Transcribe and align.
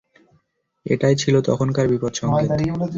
এটাই 0.85 1.15
ছিল 1.15 1.35
তখনকার 1.41 1.85
বিপদ 1.87 2.13
সংকেত। 2.13 2.49